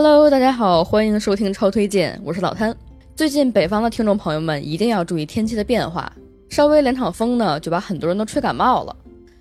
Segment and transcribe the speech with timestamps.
[0.00, 2.72] Hello，大家好，欢迎收听超推荐，我是老摊。
[3.16, 6.12] 最近北方的听众朋友们一定要注意天气的变化，
[6.48, 8.94] 稍微连场风呢，就把很多人都吹感冒了，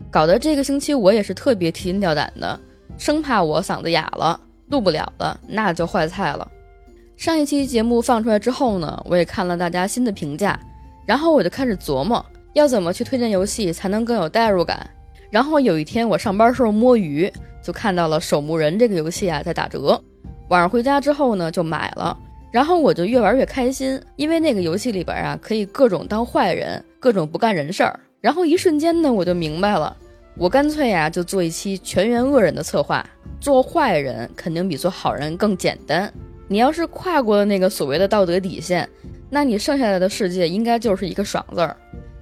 [0.09, 2.59] 搞得这个星期我也是特别提心吊胆的，
[2.98, 4.39] 生怕我嗓子哑了，
[4.70, 6.49] 录不了了，那就坏菜了。
[7.16, 10.59] 上一期节目放出来之后呢，我也看了大家新的评价，
[11.05, 14.89] 然后我就开始琢磨要怎么去推荐游戏才能更有代入感。
[15.30, 17.31] 然后有一天我上班时候摸鱼，
[17.62, 20.02] 就看到了《守墓人》这个游戏啊在打折。
[20.49, 22.17] 晚上回家之后呢，就买了，
[22.51, 27.99] 然后我就越玩越开心，因为那个游戏里边啊，可以各种当坏人，各种不干人事儿。
[28.21, 29.95] 然后一瞬间呢，我就明白了，
[30.37, 33.05] 我干脆呀就做一期全员恶人的策划。
[33.39, 36.11] 做坏人肯定比做好人更简单。
[36.48, 38.89] 你要是跨过了那个所谓的道德底线，
[39.29, 41.76] 那你剩下来的世界应该就是一个爽字儿。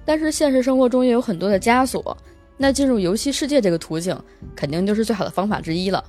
[0.04, 2.16] 但是现实生活中也有很多的枷锁，
[2.56, 4.18] 那进入游戏世界这个途径，
[4.54, 6.04] 肯定就是最好的方法之一了。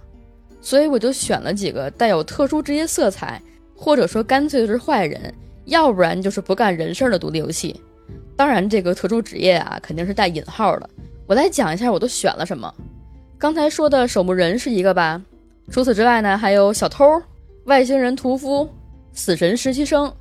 [0.62, 3.42] 所以我就选了几个带有特殊职业色彩，
[3.76, 5.34] 或者说干脆就是坏人，
[5.66, 7.80] 要不然就是不干人事的独立游戏。
[8.36, 10.90] 当然，这个特殊职业啊，肯定是带引号的。
[11.26, 12.74] 我来讲一下我都选了什么。
[13.38, 15.22] 刚才说的守墓人是一个吧？
[15.70, 17.22] 除此之外呢，还有小偷、
[17.66, 18.70] 外星人屠夫、
[19.14, 20.12] 死神实习生，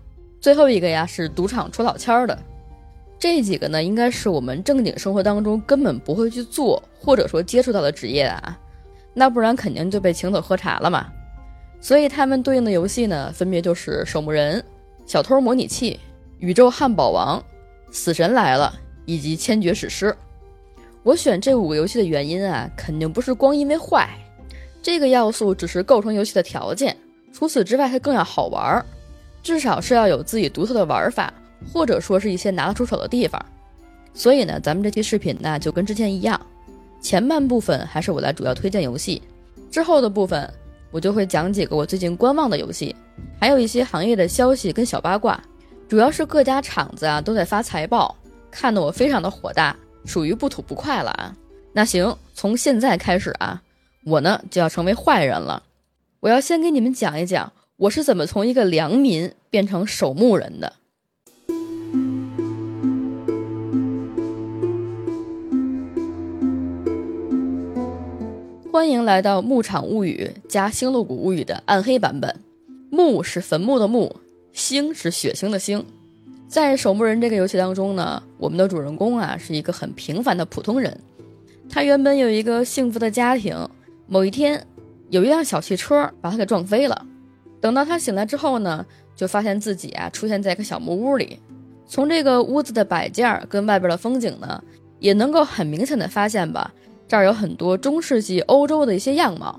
[0.41, 2.39] 最后一个呀是赌场出老千的。
[3.19, 8.59] 这几个呢，应该是我们正经生活当中根本不会去做，或者说接触到的职业啊。
[9.19, 11.07] 那不然肯定就被请走喝茶了嘛，
[11.81, 14.63] 所以他们对应的游戏呢，分别就是守墓人、
[15.07, 15.99] 小偷模拟器、
[16.39, 17.43] 宇宙汉堡王、
[17.91, 18.71] 死神来了
[19.07, 20.15] 以及千绝史诗。
[21.03, 24.07] 我选这五个游戏的原因啊，肯定不是光因为坏，
[24.83, 26.95] 这个要素只是构成游戏的条件，
[27.33, 28.85] 除此之外它更要好玩儿，
[29.43, 31.33] 至少是要有自己独特的玩法，
[31.73, 33.43] 或者说是一些拿得出手的地方。
[34.13, 36.39] 所以呢，咱们这期视频呢，就跟之前一样。
[37.01, 39.23] 前半部分还是我来主要推荐游戏，
[39.71, 40.53] 之后的部分
[40.91, 42.95] 我就会讲几个我最近观望的游戏，
[43.41, 45.41] 还有一些行业的消息跟小八卦，
[45.89, 48.17] 主要是各家厂子啊都在发财报，
[48.51, 51.37] 看得我非常的火大，属于不吐不快了啊。
[51.73, 53.63] 那行，从现在开始啊，
[54.05, 55.63] 我呢就要成为坏人了，
[56.21, 60.73] 我要先给你们讲一讲我是怎么从一个良民变成守墓人的。
[68.77, 72.39] 欢迎来到《牧场物语》加《星露谷物语》的暗黑版本。
[72.91, 74.15] 墓是坟墓的墓，
[74.53, 75.83] 星是血腥的星。
[76.47, 80.95] 在《守墓人》这个游戏当中呢，我们的主人公啊是一个很平凡的普通人。
[81.71, 83.57] 他原本有一个幸福的家庭，
[84.07, 84.63] 某一天
[85.09, 87.07] 有一辆小汽车把他给撞飞了。
[87.63, 88.85] 等到他醒来之后呢，
[89.17, 91.39] 就发现自己啊出现在一个小木屋里。
[91.89, 94.63] 从这个屋子的摆件跟外边的风景呢，
[94.99, 96.75] 也能够很明显的发现吧。
[97.09, 99.59] 这儿有很多中世纪欧洲的一些样貌，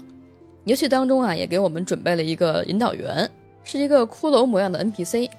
[0.65, 3.29] 游戏当中啊也给我们准备了一个引导员，
[3.63, 5.29] 是一个骷髅模样的 NPC，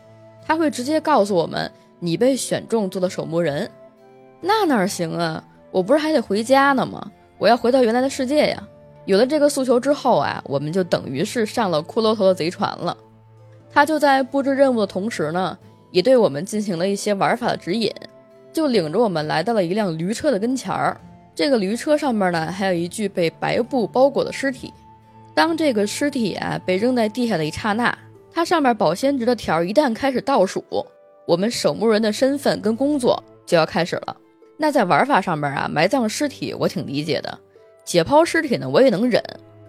[0.46, 3.70] 他会直接告诉我们你被选中做了守墓人，
[4.40, 5.44] 那哪行啊？
[5.70, 7.12] 我不是还得回家呢吗？
[7.36, 8.68] 我要回到原来的世界呀！
[9.04, 12.96] 有了这个诉求之后啊，我们就等于是上了骷髅头的贼船了。
[13.70, 15.56] 他就在布置任务的同时呢，
[15.90, 17.92] 也对我们进行了一些玩法的指引，
[18.50, 20.98] 就领着我们来到了一辆驴车的跟前儿。
[21.38, 24.74] 这个驴车上面呢，还有一具被白布包裹的尸体。
[25.36, 27.96] 当这个尸体啊被扔在地下的一刹那，
[28.32, 30.64] 它上面保鲜值的条一旦开始倒数，
[31.28, 34.16] 我们守墓人的身份跟工作就要开始了。
[34.56, 37.38] 那在玩法上面啊，埋葬尸体我挺理解的，
[37.84, 39.22] 解剖尸体呢我也能忍。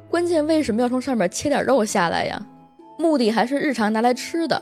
[0.09, 2.43] 关键为什么要从上面切点肉下来呀？
[2.97, 4.59] 目的还是日常拿来吃的，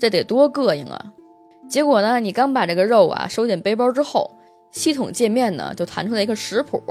[0.00, 1.12] 这得多膈应啊！
[1.68, 4.28] 结果呢，你刚把这个肉啊收进背包之后。
[4.72, 6.82] 系统界面呢，就弹出来一个食谱，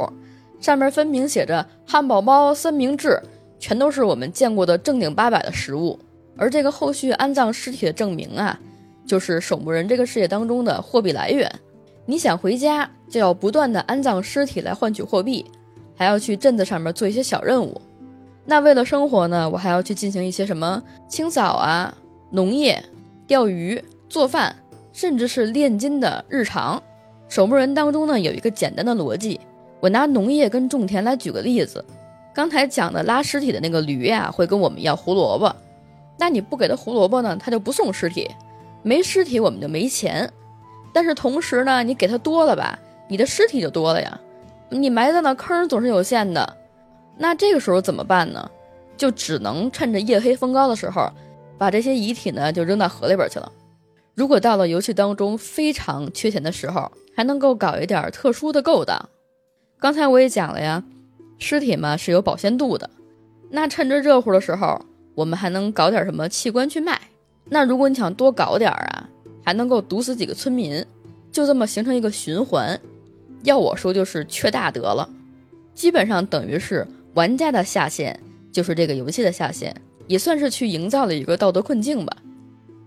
[0.59, 3.21] 上面分明写着汉堡包、三明治，
[3.59, 5.97] 全都是我们见过的正经八百的食物。
[6.37, 8.59] 而这个后续安葬尸体的证明啊，
[9.05, 11.51] 就是守墓人这个世界当中的货币来源。
[12.05, 15.45] 你想回家，就要不断的安葬尸体来换取货币，
[15.95, 17.81] 还要去镇子上面做一些小任务。
[18.45, 21.93] 那为了生活呢，我还要去进行一些什么清扫啊、
[22.31, 22.83] 农业、
[23.27, 24.55] 钓鱼、做饭，
[24.91, 26.81] 甚至是炼金的日常。
[27.29, 29.39] 守墓人当中呢，有一个简单的逻辑。
[29.79, 31.83] 我拿农业跟种田来举个例子。
[32.33, 35.55] 刚才讲的拉尸体的那个驴呀，会跟我们要胡萝卜。
[36.17, 38.29] 那你不给他胡萝卜呢，他就不送尸体。
[38.81, 40.29] 没尸体我们就没钱。
[40.91, 42.77] 但是同时呢，你给他多了吧，
[43.07, 44.19] 你的尸体就多了呀。
[44.69, 46.57] 你埋葬的坑总是有限的。
[47.17, 48.49] 那这个时候怎么办呢？
[48.97, 51.09] 就只能趁着夜黑风高的时候，
[51.57, 53.51] 把这些遗体呢就扔到河里边去了。
[54.19, 59.07] 如果到了游戏当中非常缺钱的时候，还能够搞一点特殊的勾当。
[59.79, 60.83] 刚才我也讲了呀，
[61.37, 62.89] 尸体嘛是有保鲜度的。
[63.49, 64.85] 那趁着热乎的时候，
[65.15, 66.99] 我们还能搞点什么器官去卖。
[67.45, 69.07] 那如果你想多搞点啊，
[69.41, 70.85] 还能够毒死几个村民，
[71.31, 72.77] 就这么形成一个循环。
[73.43, 75.09] 要我说，就是缺大德了。
[75.73, 78.19] 基本上等于是玩家的下限，
[78.51, 79.73] 就是这个游戏的下限，
[80.07, 82.17] 也算是去营造了一个道德困境吧。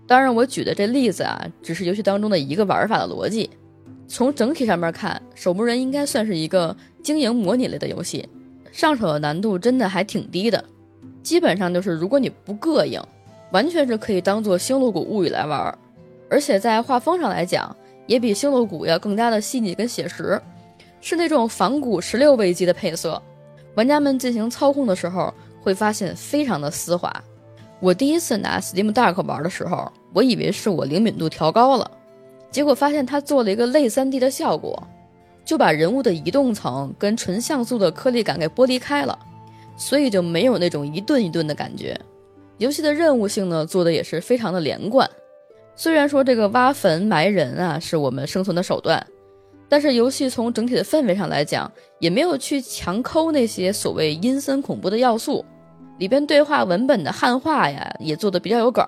[0.05, 3.49] 当然，我举的这例子啊，只是游戏当中的一个玩法的逻辑。
[4.07, 8.27] 从整体上面看，《守墓人》应该算是一个经营模拟类的游戏，
[8.71, 10.63] 上手的难度真的还挺低的。
[11.23, 13.01] 基本上就是，如果你不膈应，
[13.51, 15.77] 完全是可以当做《星露谷物语》来玩。
[16.29, 20.39] 而且在画风上来讲，也比《星露谷》要更加的细腻跟写实。
[20.99, 23.21] 是那种仿古十六位机的配色，
[23.75, 27.11] 玩家们进行操控的时候会发现非常的丝滑。
[27.83, 31.91] 我第一次拿 Steam Dark 玩的时候，我以为是我灵敏度调高了，
[32.49, 34.81] 结果发现它做了一个类 3D 的效果，
[35.43, 39.19] 就把人物的移动层跟纯像素的颗粒感给剥离开了，
[39.75, 41.99] 所以就没有那种一顿一顿的感觉。
[42.57, 45.09] 游戏的任务性呢做的也是非常的连贯，
[45.75, 49.05] 虽然说这个挖坟埋人啊是我们生存的手段。
[49.67, 51.69] 但是游戏从整体的氛围上来讲，
[51.99, 55.43] 也没有去强抠那些所谓阴森恐怖的要素，
[55.97, 58.85] 里边对话文本的汉化呀，也做的比较有梗。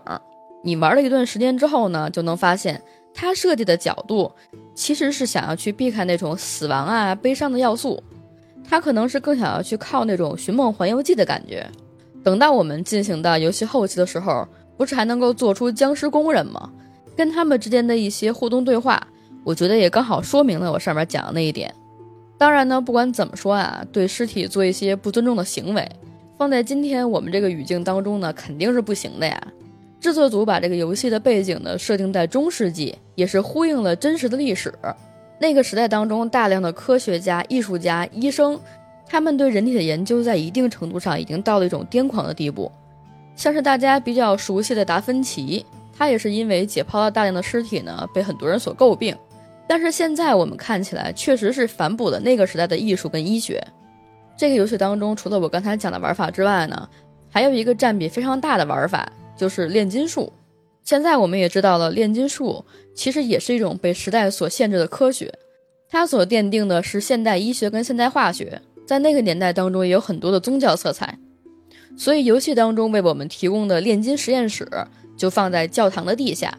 [0.64, 2.82] 你玩了一段时间之后呢，就能发现
[3.14, 4.32] 它设计的角度
[4.74, 8.02] 其实是想要去避开那种死亡啊、悲伤的要素，
[8.68, 11.70] 它可能是更想要去靠那种寻梦环游记的感觉。
[12.24, 16.72] 等到我们进行到游戏后期的时候，不是还能够做出僵尸工人吗？
[17.16, 19.08] 跟他们之间的一些互动对话。
[19.44, 21.72] 我觉得也刚好说明了我上面讲的那一点。
[22.36, 25.88] 当然呢，不管怎么说啊，对尸体做一些不尊重的行为，
[26.38, 29.42] 放在今天我们这个语境当中呢，肯定是不行的呀。
[30.02, 34.74] 制作组把这个游戏的背景呢设定在中世纪，也是呼应了真实的历史。
[35.40, 38.60] 那个时代当中，大量的科学家、艺术家、医生，
[39.08, 42.72] 他们对人体的研究在一定程度上已经到了一种癫狂的地步。
[43.36, 45.66] 像是大家比较熟悉的达芬奇，
[45.98, 49.16] 他也是因为解剖了大量的尸体呢，被很多人所诟病。
[49.68, 53.66] 但是现在我们看起来确实是反哺了那个时代的艺术跟医学。
[54.38, 56.90] 这个游戏当中，除了我刚才讲的玩法之外呢，
[57.30, 60.32] 还有一个占比非常大的玩法，就是炼金术。
[60.84, 65.34] 现在我们也知道了，炼金术其实也是一种被时代所限制的科学，
[65.90, 71.18] 它所奠定的是现代医学跟现代化学，在那个年代当中也有很多的宗教色彩。
[71.98, 74.68] 所以游戏当中为我们提供的炼金实验室
[75.16, 76.56] 就放在教堂的地下，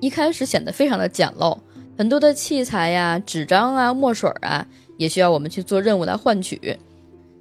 [0.00, 1.58] 一开始显得非常的简陋。
[1.96, 4.66] 很多的器材呀、纸张啊、墨水啊，
[4.96, 6.78] 也需要我们去做任务来换取。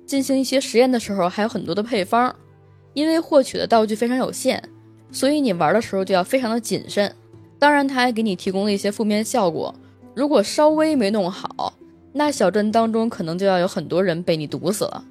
[0.06, 2.36] 进行一些实验的时候，还有很多的配方。
[2.94, 4.62] 因为获取的道具非常有限，
[5.12, 7.12] 所以你玩的时候就要非常的谨慎。
[7.58, 9.74] 当然，他还给你提供了一些负面效果。
[10.14, 11.74] 如果稍微没弄好，
[12.12, 15.04] 那小镇当中可能就要有很多人被你毒死了。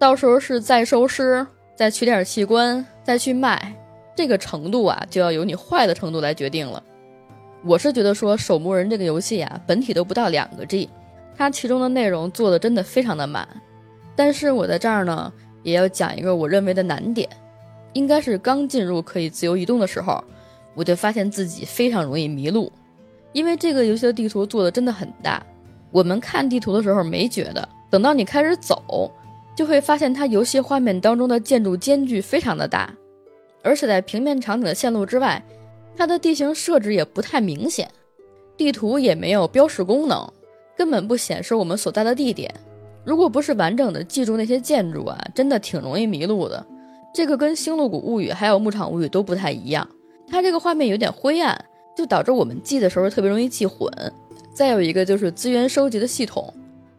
[0.00, 1.46] 到时候是再收尸、
[1.76, 3.76] 再取点器官、再去卖，
[4.16, 6.82] 这个程度啊，就要由你坏的程度来决定了。
[7.64, 10.90] 我是觉得说《守墓人》这个游戏啊，本体都不到两个 G，
[11.36, 13.46] 它其中的内容做的真的非常的满。
[14.14, 15.32] 但是我在这儿呢，
[15.62, 17.28] 也要讲一个我认为的难点，
[17.92, 20.22] 应该是刚进入可以自由移动的时候，
[20.74, 22.70] 我就发现自己非常容易迷路，
[23.32, 25.44] 因为这个游戏的地图做的真的很大。
[25.90, 29.10] 我们看地图的时候没觉得，等到你开始走，
[29.54, 32.92] 就会发现它游戏画面当中的建筑间距非常的大，
[33.62, 35.42] 而且在平面场景的线路之外。
[35.94, 37.86] 它的地形设置也不太明显，
[38.56, 40.26] 地图也没有标识功能，
[40.74, 42.50] 根本不显示我们所在的地点。
[43.04, 46.64] 如果不是完整的记住那些建筑啊，真的挺容易迷路的。
[47.12, 49.86] 这个跟《星露谷物语》还有《牧场物语》都不太一样，
[50.28, 51.62] 它这个画面有点灰暗，
[51.96, 53.90] 就导致我们记的时候特别容易记混。
[54.54, 56.52] 再有一个就是资源收集的系统，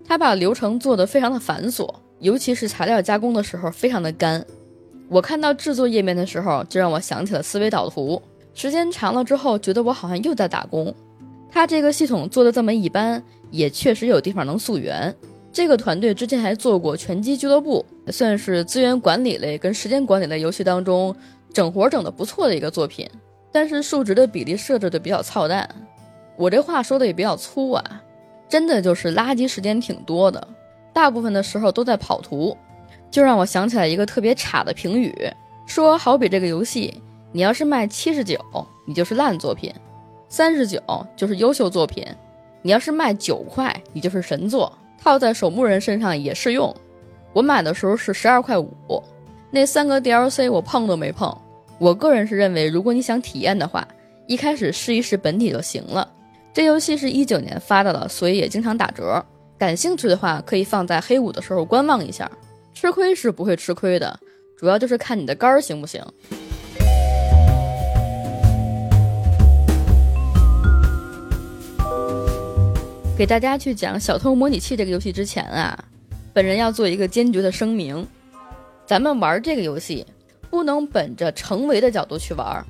[0.05, 1.87] 它把流程做得非常的繁琐，
[2.19, 4.45] 尤其是材料加工的时候非常的干。
[5.09, 8.21] 我看到制作页面的时候，就让我想起了思维导图。
[8.53, 10.93] 时间长了之后，觉得我好像又在打工。
[11.49, 15.15] 它这个系统做的这么一般，也确实有地方能溯源。
[15.53, 21.15] 这个团队之前还做过拳击俱乐部，算是资源管理类跟时间管理类游戏当中
[21.53, 23.07] 整活整的不错的一个作品。
[23.51, 25.69] 但是数值的比例设置的比较操蛋，
[26.37, 28.03] 我这话说的也比较粗啊，
[28.49, 30.47] 真的就是垃圾时间挺多的，
[30.91, 32.57] 大部分的时候都在跑图，
[33.11, 35.13] 就让我想起来一个特别差的评语，
[35.67, 36.99] 说好比这个游戏。
[37.31, 38.39] 你要是卖七十九，
[38.87, 39.71] 你就是烂作品；
[40.29, 40.81] 三十九
[41.15, 42.03] 就是优秀作品；
[42.63, 44.71] 你要是卖九块，你就是神作。
[45.03, 46.73] 套在守墓人身上也适用。
[47.33, 48.71] 我买的时候是十二块五，
[49.51, 51.35] 那三个 DLC 我碰都没碰。
[51.77, 53.85] 我个人是认为，如果你想体验的话，
[54.27, 56.09] 一开始试一试本体就行了。
[56.53, 59.21] 这游戏是一九年发的了，所以也经常打折。
[59.57, 62.31] 感兴趣的话，可以放在黑五的时候观望一下。
[62.73, 64.17] 吃亏是不会吃亏的。
[64.55, 66.01] 主要就是看你的肝行不行。
[73.15, 75.77] 给大家去讲《小偷模拟器》这个游戏之前啊，
[76.33, 78.05] 本人要做一个坚决的声明：
[78.87, 80.03] 咱们玩这个游戏
[80.49, 82.65] 不能本着成为的角度去玩，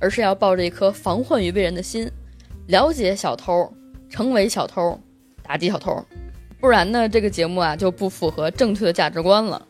[0.00, 2.10] 而是要抱着一颗防患于未然的心，
[2.68, 3.70] 了解小偷，
[4.08, 4.98] 成为小偷，
[5.42, 6.02] 打击小偷。
[6.58, 9.60] 不然呢，这个节目啊就不符合正确的价值观了。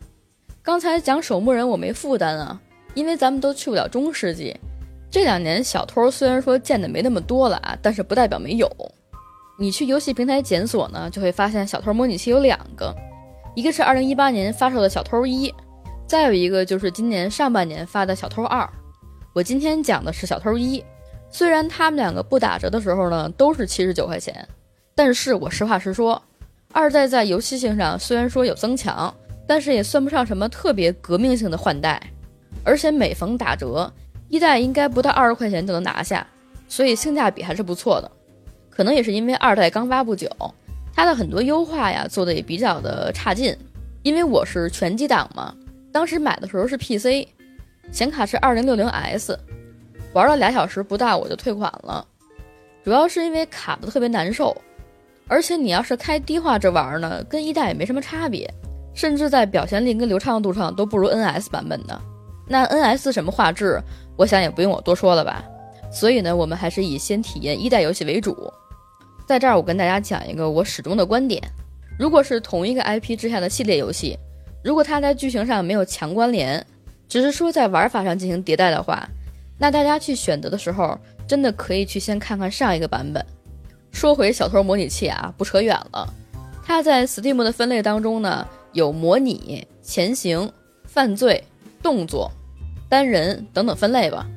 [0.61, 2.61] 刚才讲守墓人我没负担啊，
[2.93, 4.55] 因为咱们都去不了中世纪。
[5.11, 8.71] 这两年小偷虽然说见的没那么多了啊，但是不代表没有。
[9.57, 12.93] 你去游戏平台检索呢，就会发现小偷模拟器有两个，
[13.55, 15.53] 一个是二零一八年发售的小偷一，
[16.07, 18.67] 再有一个就是今年上半年发的小偷二。
[19.31, 20.83] 我今天讲的是小偷一，
[21.29, 24.47] 虽然他们两个不打折的时候呢都是七十九块钱，
[24.95, 26.21] 但是我实话实说，
[26.71, 29.13] 二代在游戏性上虽然说有增强，
[29.47, 32.01] 但是也算不上什么特别革命性的换代，
[32.63, 33.91] 而且每逢打折，
[34.29, 36.25] 一代应该不到二十块钱就能拿下，
[36.67, 38.11] 所以性价比还是不错的。
[38.75, 40.27] 可能也是因为二代刚发不久，
[40.95, 43.55] 它的很多优化呀做的也比较的差劲。
[44.01, 45.55] 因为我是全机档嘛，
[45.91, 47.27] 当时买的时候是 PC，
[47.91, 49.37] 显卡是二零六零 S，
[50.11, 52.05] 玩了俩小时不到我就退款了，
[52.83, 54.57] 主要是因为卡的特别难受，
[55.27, 58.51] 而且你要是开低画质玩呢，跟一代也没什么差别，
[58.93, 62.01] 甚至在表现力跟流畅度上都不如 NS 版本的。
[62.45, 63.79] 那 NS 什么画质，
[64.17, 65.41] 我想也不用我多说了吧。
[65.89, 68.51] 所以呢，我们还是以先体验一代游戏为主。
[69.27, 71.41] 在这儿，我跟大家讲一个我始终的观点：
[71.97, 74.17] 如果是同一个 IP 之下的系列游戏，
[74.63, 76.65] 如果它在剧情上没有强关联，
[77.07, 79.07] 只是说在玩法上进行迭代的话，
[79.57, 83.25] 那大家去选择的时候，真的可以去先看看上一个版本。
[83.91, 86.11] 说回小偷模拟器啊，不扯远了，
[86.65, 90.51] 它在 Steam 的分类当中呢，有模拟、潜行、
[90.85, 91.43] 犯罪、
[91.81, 92.31] 动作、
[92.89, 94.27] 单人等等分类吧。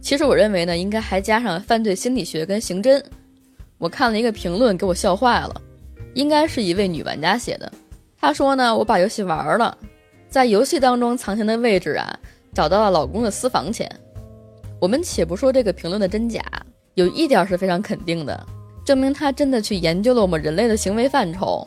[0.00, 3.02] 其实我认为呢，应该还加上犯罪心理学跟刑侦。
[3.80, 5.62] 我看了一个评论，给我笑坏了，
[6.12, 7.72] 应该是一位女玩家写的。
[8.20, 9.74] 她说呢，我把游戏玩了，
[10.28, 12.20] 在游戏当中藏钱的位置啊，
[12.52, 13.90] 找到了老公的私房钱。
[14.78, 16.42] 我们且不说这个评论的真假，
[16.92, 18.46] 有一点是非常肯定的，
[18.84, 21.66] 证明他真的去研究了我们人类的行为范畴。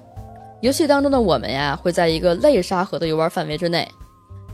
[0.62, 3.90] 游戏当中的我们呀，会在一个类沙盒的游玩范围之内。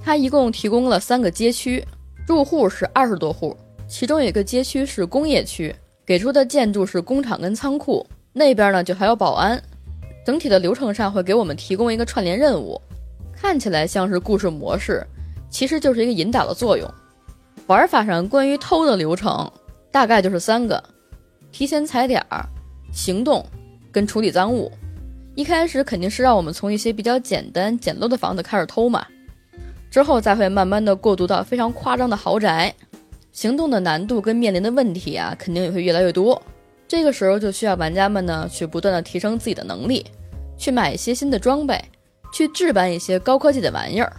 [0.01, 1.85] 它一共提供了三个街区，
[2.25, 3.53] 住户是二十多户，
[3.85, 5.75] 其中有一个街区是工业区。
[6.09, 9.61] 给出的建筑是工厂跟仓库，那边呢就还有保安。
[10.25, 12.81] 整体的流程上会给我们提供一个串联任务，
[13.31, 15.05] 看起来像是故事模式，
[15.51, 16.91] 其实就是一个引导的作用。
[17.67, 19.47] 玩法上关于偷的流程
[19.91, 20.83] 大概就是三个：
[21.51, 22.43] 提前踩点儿、
[22.91, 23.45] 行动
[23.91, 24.71] 跟处理赃物。
[25.35, 29.05] 一开始肯定是让我们从一些比较简单简陋的房子开始偷嘛，
[29.91, 32.73] 之后再会慢慢的过渡到非常夸张的豪宅。
[33.31, 36.41] 行动的难度跟面临的问题啊，肯定也会越来越多。
[36.87, 40.05] 这个时候就需要玩家们呢，去不断的提升自己的能力，
[40.57, 41.79] 去买一些新的装备，
[42.33, 44.11] 去置办一些高科技的玩意儿。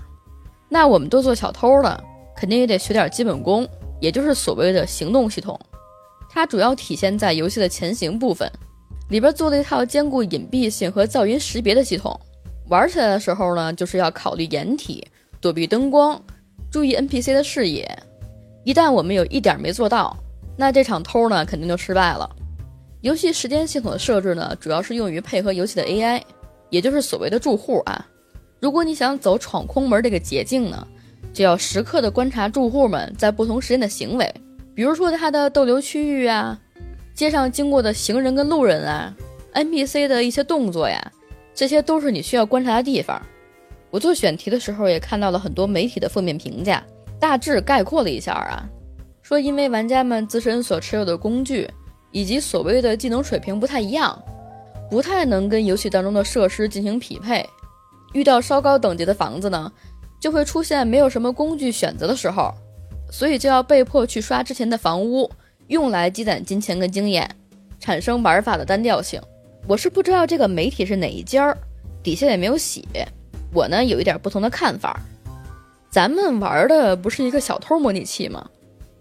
[0.68, 2.02] 那我们都做小偷了，
[2.36, 3.66] 肯定也得学点基本功，
[4.00, 5.58] 也就是所谓的行动系统。
[6.30, 8.48] 它主要体现在游戏的前行部分，
[9.08, 12.18] 里边做了一套兼顾隐蔽性和噪音识别的系统。
[12.68, 15.04] 玩起来的时候呢，就是要考虑掩体、
[15.40, 16.22] 躲避灯光、
[16.70, 18.00] 注意 NPC 的视野。
[18.64, 20.16] 一旦我们有一点没做到，
[20.56, 22.28] 那这场偷呢肯定就失败了。
[23.00, 26.20] 游戏时间系统的设置呢，主要是用于配合游戏的 AI，
[26.68, 28.06] 也就是所谓的住户啊。
[28.60, 30.86] 如果你想走闯空门这个捷径呢，
[31.32, 34.34] 就要时刻的观察住户们在不同时间的行为，
[34.74, 36.60] 比如说他的逗留区域啊，
[37.14, 39.16] 街上经过的行人跟路人啊
[39.54, 41.10] ，NPC 的一些动作呀，
[41.54, 43.20] 这些都是你需要观察的地方。
[43.90, 46.84] 我做选题的时候也看到了很多媒体的负面评价。
[47.20, 48.66] 大致概括了一下啊，
[49.22, 51.70] 说因为玩家们自身所持有的工具
[52.10, 54.20] 以及所谓的技能水平不太一样，
[54.90, 57.46] 不太能跟游戏当中的设施进行匹配。
[58.14, 59.70] 遇到稍高等级的房子呢，
[60.18, 62.52] 就会出现没有什么工具选择的时候，
[63.12, 65.30] 所以就要被迫去刷之前的房屋，
[65.68, 67.30] 用来积攒金钱跟经验，
[67.78, 69.20] 产生玩法的单调性。
[69.68, 71.56] 我是不知道这个媒体是哪一家儿，
[72.02, 72.82] 底下也没有写。
[73.52, 74.98] 我呢有一点不同的看法。
[75.90, 78.48] 咱们玩的不是一个小偷模拟器吗？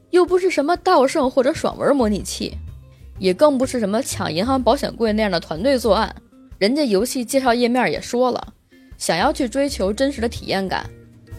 [0.09, 2.57] 又不是什么盗圣或者爽文模拟器，
[3.19, 6.15] 也更不是什么抢银行保险柜那样的团队作案。
[6.57, 8.53] 人家游戏介绍页面也说了，
[8.97, 10.83] 想要去追求真实的体验感，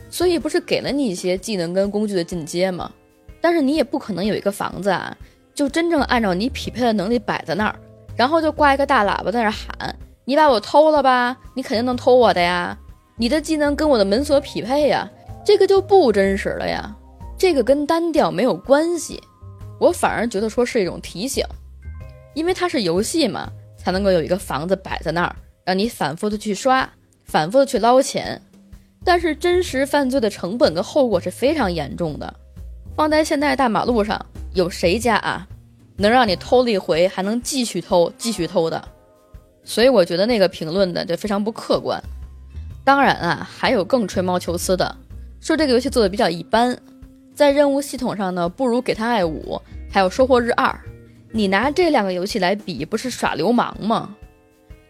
[0.09, 2.93] 所以不是给了你一些技能跟工具的进阶吗？
[3.41, 5.17] 但是你也不可能有一个房子啊，
[5.53, 7.75] 就真正按照你匹配的能力摆在那儿，
[8.15, 11.37] 然后就挂一个大喇叭在那喊：“你把我偷了吧？
[11.55, 12.79] 你肯定能偷我的呀！
[13.17, 15.11] 你的技能跟我的门锁匹配呀！”
[15.51, 16.95] 这个就不真实了呀。
[17.37, 19.21] 这个跟单调没有关系，
[19.81, 21.45] 我反而觉得说是一种提醒，
[22.35, 26.89] 因为它是游戏嘛，才能够有一个房子摆在那儿，让你反复的去刷，
[27.25, 28.41] 反复的去捞钱。
[29.03, 32.33] 但是真实犯罪的成本跟后果是非常严重的。
[32.95, 35.45] 放在现在大马路上，有谁家啊
[35.97, 38.81] 能让你偷了一回还能继续偷、继续偷的？
[39.65, 42.01] 所以我觉得那个评论的就非常不客观。
[42.85, 44.97] 当然啊，还有更吹毛求疵的，
[45.41, 46.77] 说这个游戏做的比较一般。
[47.35, 49.41] 在任务系统上呢，不如《给他爱五》
[49.91, 50.67] 还有《收获日二》，
[51.33, 54.15] 你拿这两个游戏来比，不是耍流氓吗？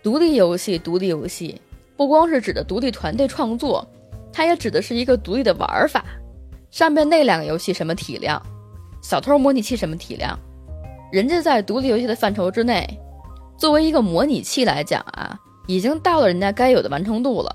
[0.03, 1.61] 独立游戏，独立游戏，
[1.97, 3.87] 不光是指的独立团队创作，
[4.33, 6.05] 它也指的是一个独立的玩法。
[6.71, 8.43] 上面那两个游戏什么体量？
[9.03, 10.37] 小偷模拟器什么体量？
[11.13, 12.99] 人家在独立游戏的范畴之内，
[13.57, 17.55] 作为一个模拟器来讲啊，已经到了人家该有的完成度了。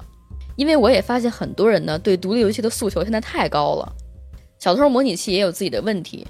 [0.56, 3.96] 因为我也发现很多人呢，对独立游戏的诉求现在太高了。
[4.60, 6.26] 小偷模拟器也有自己的问题，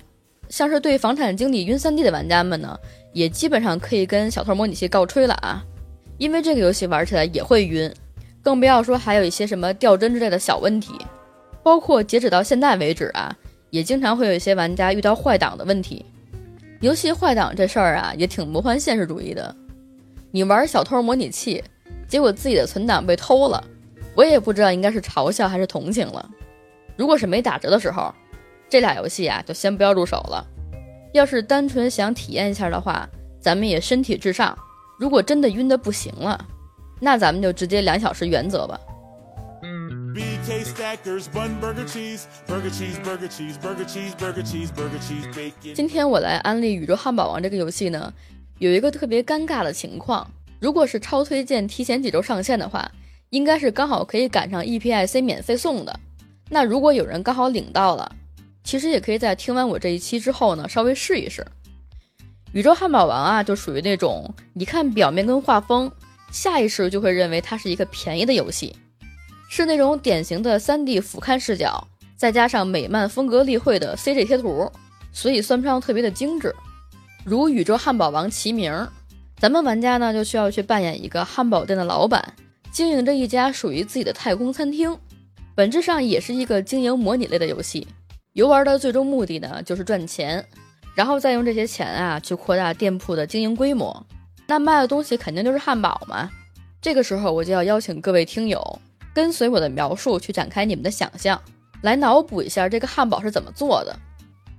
[0.50, 2.77] 像是对房产经理晕三 D 的玩家们呢，
[3.13, 5.63] 也基本上可以跟小偷模拟器告吹了啊，
[6.17, 7.91] 因为这个游戏玩起来也会晕，
[8.41, 10.94] 更不要说还有一些什么掉帧之类的小问题，
[11.63, 13.36] 包括截止到现在为止啊，
[13.70, 16.03] 也经常会有一些玩家遇到坏档的问题。
[16.82, 19.55] 游戏坏档这事儿啊，也挺魔幻现实主义的。
[20.32, 21.63] 你玩小偷模拟器，
[22.08, 23.63] 结果自己的存档被偷了，
[24.15, 26.29] 我也不知道应该是嘲笑还是同情了。
[26.95, 28.13] 如果是没打折的时候。
[28.67, 30.43] 这俩游戏啊，就先不要入手了。
[31.13, 33.07] 要是单纯想体验一下的话，
[33.39, 34.57] 咱们也身体至上。
[35.00, 36.43] 如果真的晕的不行了，
[37.00, 38.79] 那咱们就直接两小时原则吧。
[45.75, 48.12] 今天我来安利《宇宙汉堡王》这个游戏呢，
[48.57, 50.28] 有一个特别尴尬的情况。
[50.60, 52.91] 如果是超推荐提前几周上线的话，
[53.36, 56.00] 应该是刚好可以赶上 EPIC 免费送的。
[56.50, 58.10] 那如果有人刚好领到了，
[58.63, 61.45] 其实也可以在听完我这一期之后呢，稍微试一试。
[62.54, 65.91] 宇宙汉堡王啊，就属于那种一看表面跟画风，
[66.32, 68.74] 下意识就会认为它是一个便宜的游戏，
[69.50, 74.71] 是那种典型的 3D 俯瞰视角，再加上美漫风格立绘的 CG 贴图，
[75.12, 76.56] 所以算不上特别的精致。
[77.26, 78.88] 如宇宙汉堡王其名，
[79.38, 82.34] 咱们玩家呢就需要去扮演一个汉堡店的老板，
[82.76, 85.00] 经营着一家属于自己的太空餐厅，
[85.56, 87.88] 本质上也是一个经营模拟类的游戏。
[88.34, 90.46] 游玩的最终目的呢，就是赚钱，
[90.94, 94.06] 然后再用这些钱啊，去扩大店铺的经营规模。
[94.46, 96.30] 那卖的东西肯定就是汉堡嘛。
[96.82, 98.62] 这个时候，我就要邀请各位听友
[99.14, 101.42] 跟随我的描述去展开你们的想象，
[101.82, 103.98] 来脑补一下这个汉堡是怎么做的。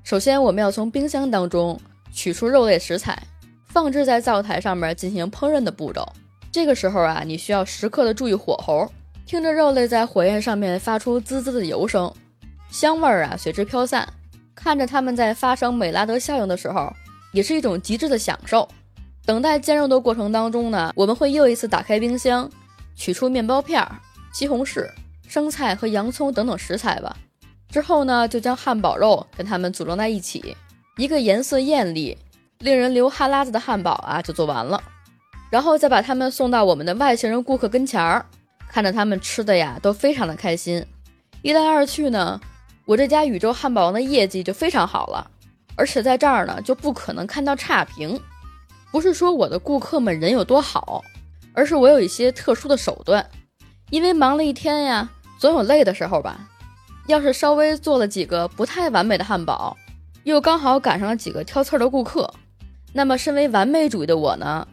[0.05, 1.79] 首先，我们要从冰箱当中
[2.11, 3.23] 取出肉类食材，
[3.67, 6.11] 放置在灶台上面进行烹饪的步骤。
[6.51, 8.91] 这个时候啊，你需要时刻的注意火候，
[9.27, 12.13] 听着肉类在火焰上面发出滋滋的油声。
[12.71, 14.09] 香味儿啊随之飘散，
[14.55, 16.93] 看着它们在发生美拉德效应的时候，
[17.33, 18.69] 也是一种极致的享受。
[19.25, 22.51] 等待煎肉的过程当中呢，我们会又一次打开冰箱，
[22.95, 23.87] 取出面包片、
[24.33, 24.89] 西红柿、
[25.29, 27.17] 生菜和洋葱等等食材吧。
[27.69, 30.57] 之后呢，就将汉堡肉跟它们组装在一起，
[30.97, 32.17] 一个颜色艳丽、
[32.61, 34.81] 令人流哈喇子的汉堡啊就做完了。
[35.51, 38.27] 然后再把他们送到我们的外星人顾客跟前儿，
[38.69, 40.85] 看着他们吃的呀都非常的开心。
[41.43, 42.41] 一来二去呢。
[42.85, 45.29] 我这家宇宙汉堡王的业绩就非常好了，
[45.75, 48.21] 而且在这儿呢就不可能看到差评。
[48.93, 51.03] 不是说我的顾客们人有多好，
[51.53, 53.29] 而是我有一些特殊的手段。
[53.91, 56.49] 因为忙了一天呀，总有累的时候吧。
[57.09, 59.77] 要是稍微做了几个不太完美的汉堡，
[60.23, 62.33] 又刚好赶上了几个挑刺儿的顾客，
[62.93, 64.69] 那么身为完美主义的我呢，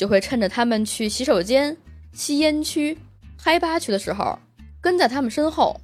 [0.00, 1.76] 就会趁着他们去洗手间、
[2.14, 2.96] 吸烟区、
[3.36, 4.38] 嗨吧区的时候，
[4.80, 5.78] 跟在他们身后。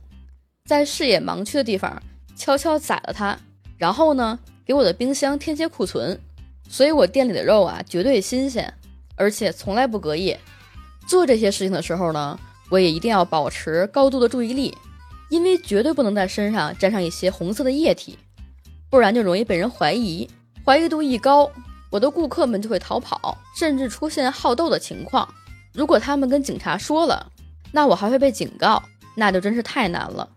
[0.65, 2.03] 在视野盲区的地方
[2.35, 3.39] 悄悄宰了它，
[3.77, 6.19] 然后呢，给我的冰箱添些库存，
[6.67, 8.73] 所以我店里的肉啊绝对新鲜，
[9.17, 10.41] 而且从来不隔夜。
[11.07, 14.75] 做这些事情的时候呢，我也一定要保持高度的注意力，
[15.29, 18.19] 因为绝对不能在身上沾上一些红色的液体，
[18.89, 20.27] 不然就容易被人怀疑。
[20.65, 21.53] 怀疑度一高，
[21.91, 25.29] 我的顾客们就会逃跑，甚至出现好斗的情况。
[25.73, 27.31] 如果他们跟警察说了，
[27.73, 28.83] 那我还会被警告，
[29.15, 30.29] 那就真是太难了。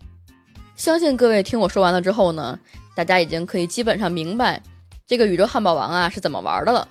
[0.76, 2.60] 相信各位听我说完了之后呢，
[2.96, 4.62] 大家已经可以基本上明白
[5.08, 6.88] 这个宇宙汉堡王啊是怎么玩的了。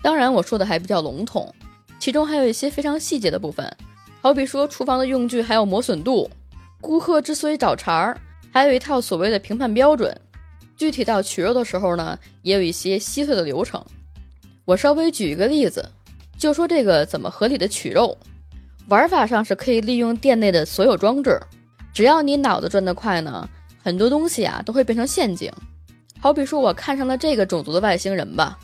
[0.00, 1.54] 当然我说的还比较笼统，
[1.98, 3.70] 其中还有一些非常细节的部分，
[4.20, 6.30] 好比说厨房的用具还有磨损度，
[6.80, 8.20] 顾客之所以找茬儿，
[8.52, 10.18] 还有一套所谓的评判标准。
[10.82, 13.80] 具体到取肉的时候呢，也有一些细碎的流程。
[14.64, 15.88] 我稍微举一个例子，
[16.36, 18.18] 就说这个怎么合理的取肉，
[18.88, 21.40] 玩法上是可以利用店内的所有装置。
[21.94, 23.48] 只要你脑子转得快呢，
[23.80, 25.52] 很多东西啊都会变成陷阱。
[26.18, 28.58] 好比说，我看上了这个种族的外星人吧，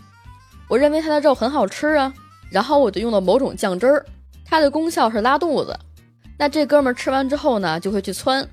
[0.66, 2.12] 我认为他的肉很好吃啊，
[2.50, 4.04] 然后我就用了某种酱汁儿，
[4.44, 5.78] 它的功效是拉肚子。
[6.36, 8.44] 那这哥们儿吃完之后呢，就会去窜，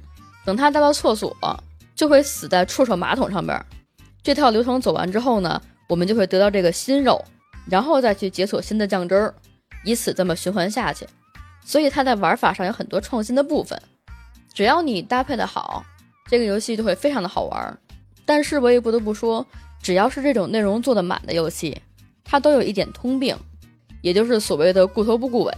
[0.45, 1.35] 等他到了厕所，
[1.95, 3.59] 就会死在触手马桶上边。
[4.21, 7.23] 这套流程走完之后呢，我们就会得到这个新肉，
[7.67, 9.33] 然后再去解锁新的酱汁儿，
[9.83, 11.07] 以此这么循环下去。
[11.63, 13.81] 所以它在玩法上有很多创新的部分，
[14.53, 15.83] 只要你搭配的好，
[16.27, 17.77] 这个游戏就会非常的好玩。
[18.25, 19.45] 但是我也不得不说，
[19.81, 21.79] 只要是这种内容做的满的游戏，
[22.23, 23.37] 它都有一点通病，
[24.01, 25.53] 也就是所谓的顾头不顾尾。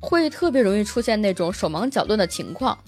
[0.00, 2.78] 会特别容易出现那种手忙脚乱的情况。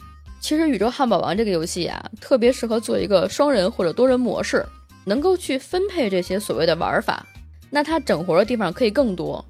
[0.46, 4.64] 其实《宇宙汉堡王》这个游戏啊，特别适合做一个双人或者多人模式，
[5.04, 7.26] 能够去分配这些所谓的玩法，
[7.68, 9.44] 那它整活的地方可以更多。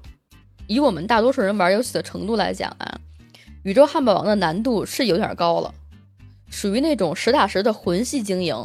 [0.65, 2.99] 以我们大多数人玩游戏的程度来讲啊，
[3.61, 5.71] 《宇宙汉堡王》的难度是有点高了，
[6.49, 8.55] 属于那种实打实的魂系经营。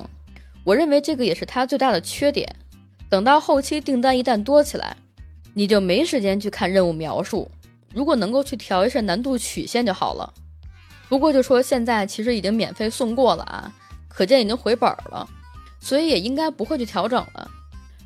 [0.64, 2.56] 我认为这个也是它最大的缺点。
[3.10, 4.96] 等到后期订单一旦多起来，
[5.52, 7.50] 你就没时间去看任务描述。
[7.92, 10.32] 如果能够去调一下难度曲线就好了。
[11.12, 13.70] 不过就说现在其实已经免费送过了啊，
[14.09, 15.29] 可见已经回本了，
[15.79, 17.51] 所以也应该不会去调整了。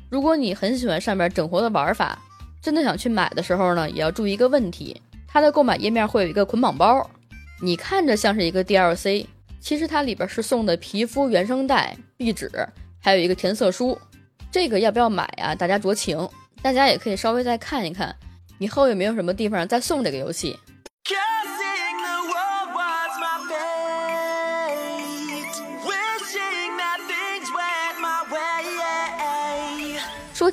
[0.09, 2.21] 如果你很喜欢上面整活的玩法，
[2.61, 7.09] 真的想去买的时候呢，也要注意一个问题：它的购买页面会有一个捆绑包，
[7.61, 9.25] 你看着像是一个 DLC，
[9.61, 12.51] 其实它里边是送的皮肤原声带、壁纸，
[12.99, 13.97] 还有一个填色书。
[14.51, 15.55] 这个要不要买啊？
[15.55, 16.27] 大家酌情。
[16.61, 18.13] 大家也可以稍微再看一看。
[18.59, 20.59] 以后有没有什么地方再送这个游戏？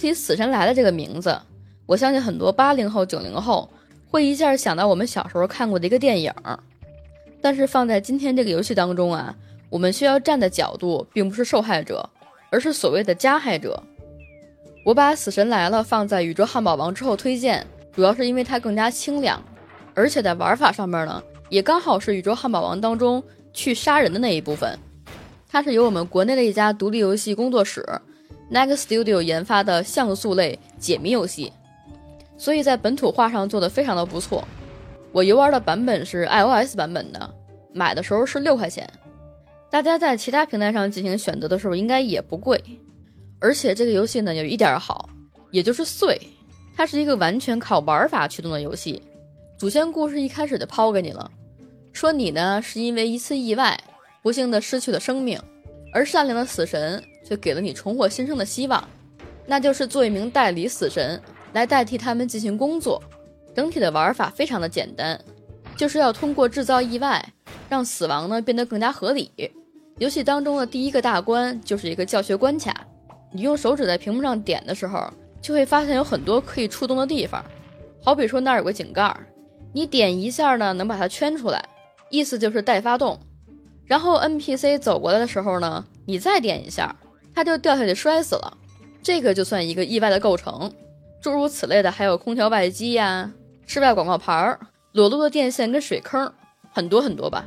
[0.05, 1.35] 提《死神来了》这个名字，
[1.87, 3.67] 我相信很多八零后、九零后
[4.11, 6.31] 会一下想到我们小时候看过的一个电影。
[7.41, 9.35] 但是放在今天这个游戏当中啊，
[9.71, 12.07] 我们需要站的角度并不是受害者，
[12.51, 13.83] 而是所谓的加害者。
[14.85, 17.67] 我把《死神来了》放在《宇宙汉堡王》之后推荐。
[17.95, 19.43] 主要是因为它更加清凉，
[19.95, 24.79] 而且在玩法上面呢，也刚好是《宇宙汉堡王》当中去杀人的那一部分。
[25.49, 27.83] 它是由我们国内的一家独立游戏工作室
[28.51, 31.53] NEX Studio 研发的像素类解谜游戏，
[32.37, 34.47] 所以在本土化上做的非常的不错。
[35.13, 37.35] 我游玩的版本是 iOS 版本的，
[37.73, 38.89] 买的时候是六块钱。
[39.71, 42.63] 大家在其他平台上进行选择的时候应该也不贵，
[43.41, 45.09] 而且这个游戏呢有一点好，
[45.51, 46.21] 也就是碎。
[46.77, 49.01] 它是一个完全靠玩法驱动的游戏，
[49.57, 51.31] 主线故事一开始就抛给你了，
[51.93, 53.81] 说你呢是因为一次意外
[54.23, 55.41] 不幸的失去了生命，
[55.95, 58.87] 而善良的死神却给了你重获新生的希望，
[59.47, 63.03] 那就是做一名代理死神来代替他们进行工作。
[63.55, 65.19] 整体的玩法非常的简单，
[65.77, 67.25] 就是要通过制造意外，
[67.69, 69.31] 让死亡呢变得更加合理。
[69.99, 72.85] 游戏当中的第一个大关就是一个教学关卡，
[73.31, 75.09] 你用手指在屏幕上点的时候。
[75.41, 77.45] 就会发现有很多可以触动的地方，
[78.03, 79.15] 好比说那儿有个井盖，
[79.75, 81.63] 你点一下呢，能把它圈出来，
[82.09, 83.21] 意思就是待发动。
[83.87, 86.95] 然后 NPC 走过来的时候呢，你再点一下，
[87.35, 88.57] 它就掉下去摔死了，
[89.03, 90.73] 这个就算一个意外的构成。
[91.21, 93.31] 诸如此类的还有空调外机呀、
[93.67, 94.61] 室外广告牌儿、
[94.93, 96.33] 裸露的电线跟水坑，
[96.73, 97.47] 很多很多吧。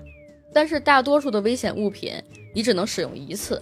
[0.53, 2.13] 但是大多数的危险物品
[2.53, 3.61] 你只能使用一次，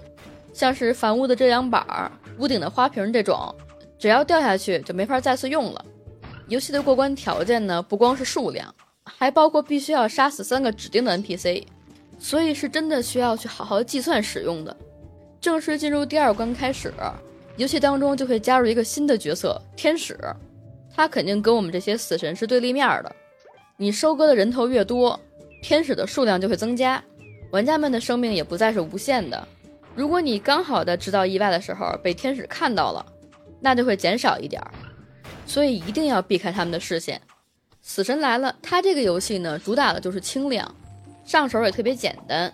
[0.54, 3.54] 像是房屋的遮阳板、屋顶的花瓶这种。
[3.98, 5.84] 只要掉下去就没法再次用了。
[6.48, 11.66] 游戏的过关条件呢，不光是数量，还包括必须要杀死三个指定的 NPC，
[12.18, 14.76] 所以是真的需要去好好计算使用的。
[15.40, 16.94] 正式进入第二关开始，
[17.58, 20.18] 游戏当中就会加入一个新的角色——天使，
[20.94, 23.16] 他肯定跟我们这些死神是对立面的。
[23.78, 25.20] 你收割的人头越多，
[25.62, 27.04] 天使的数量就会增加，
[27.52, 29.48] 玩家们的生命也不再是无限的。
[29.94, 33.06] 如果你刚好在制造意外的时候被天使看到了，
[33.62, 34.72] 那就会减少一点儿，
[35.46, 37.22] 所以一定要避开他们的视线。
[37.82, 40.74] 死神来了，它这个游戏呢，主打的就是清亮，
[41.26, 42.54] 上手也特别简单，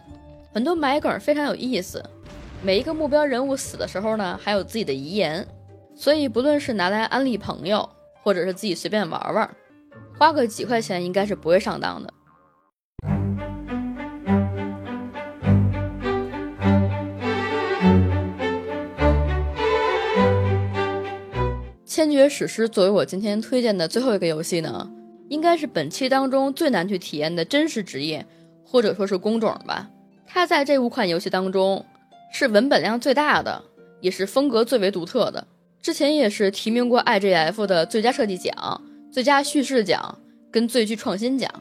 [0.53, 2.01] 很多埋梗非常有意思。
[2.63, 5.45] 每一个目标人物死的时候呢，还有自己的遗言，
[5.93, 7.89] 所以不论是拿来安利朋友，
[8.23, 9.53] 或者是自己随便玩玩，
[10.17, 12.13] 花个几块钱应该是不会上当的。
[21.93, 24.89] 《千珏史诗》作为我今天推荐的最后一个游戏呢，
[25.27, 28.25] 应该是本期当中最难去体验的真实职业，
[28.71, 29.89] 或者说是工种吧。
[30.25, 31.85] 它在这五款游戏当中
[32.31, 33.61] 是文本量最大的，
[33.99, 35.45] 也是风格最为独特的。
[35.81, 38.81] 之前也是提名过 IGF 的最佳设计奖、
[39.11, 40.17] 最佳叙事奖
[40.49, 41.51] 跟最具创新奖。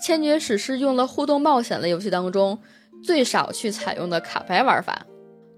[0.04, 2.58] 《千珏史诗》用了互动冒险类游戏当中
[3.02, 5.06] 最少去采用的卡牌玩法。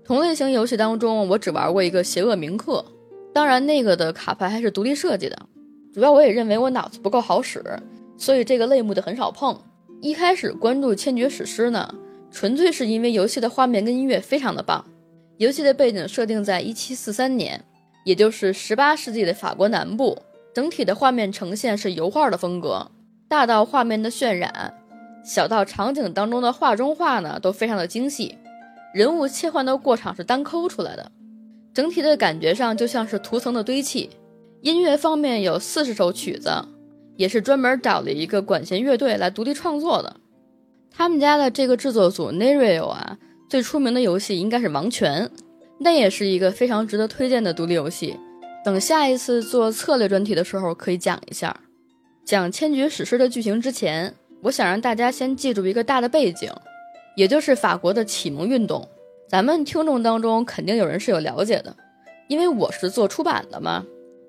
[0.04, 2.84] 同类型游戏当中，我只玩过一个《邪恶铭刻》，
[3.32, 5.36] 当然那个的卡牌还是独立设计的。
[5.92, 7.64] 主要我也认为我脑子不够好使，
[8.18, 9.58] 所以这个类目的很少碰。
[10.04, 11.94] 一开始关注《千绝史诗》呢，
[12.30, 14.84] 纯粹是因为游戏的画面跟音乐非常的棒。
[15.38, 17.64] 游戏的背景设定在一七四三年，
[18.04, 20.18] 也就是十八世纪的法国南部。
[20.54, 22.90] 整体的画面呈现是油画的风格，
[23.28, 24.74] 大到画面的渲染，
[25.24, 28.36] 小到场景当中的画中画呢，都非常的精细。
[28.92, 31.10] 人物切换的过场是单抠出来的，
[31.72, 34.10] 整体的感觉上就像是图层的堆砌。
[34.60, 36.50] 音乐方面有四十首曲子，
[37.16, 40.16] 也是专门找了一个管弦乐队来独立创作的。
[40.90, 45.26] 他们家的这个制作组 n a r i o 啊，最出名的游戏应该是《王权》，
[45.78, 48.16] 那也是一个非常值得推荐的独立游戏。
[48.64, 51.54] 等下一次做策略专题的时候可以讲一下。
[52.24, 56.50] 讲《千绝史诗》的剧情之前，我想让大家先记住一个大的背景。
[57.16, 58.88] 也就是法国的启蒙运动，
[59.28, 61.76] 咱们听众当中肯定有人是有了解的，
[62.28, 63.84] 因为我是做出版的嘛。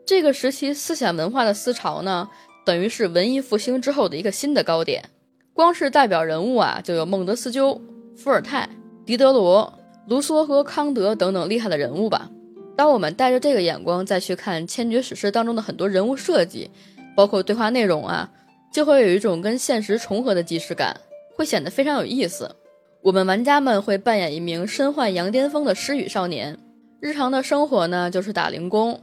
[0.06, 2.30] 这个时期思想文化的思潮呢，
[2.66, 5.06] 等于是文艺复兴之后的一个新的高点。
[5.54, 7.80] 光是代表人物啊，就有孟德斯鸠、
[8.18, 8.68] 伏尔泰、
[9.06, 9.74] 狄德罗、
[10.08, 12.30] 卢梭和康德等等厉害的人物吧。
[12.76, 16.70] 当我们带着这个眼光再去看《千绝史诗》当中的很多人物设计，
[17.16, 18.30] 包括对话内容啊，
[18.74, 21.00] 就会有一种跟现实重合的即视感，
[21.38, 22.54] 会显得非常有意思。
[23.02, 26.58] 我们玩家们会扮演一名身患羊癫疯的失语少年，
[27.00, 29.00] 日常的生活呢就是打零工，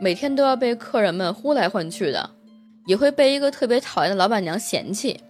[0.00, 2.30] 每天都要被客人们呼来唤去的，
[2.86, 5.20] 也会被一个特别讨厌的老板娘嫌弃。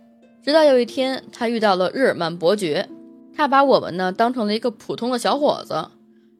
[0.45, 2.88] 直到有一天，他遇到了日耳曼伯爵，
[3.35, 5.88] 他把我们呢当成了一个普通的小伙子，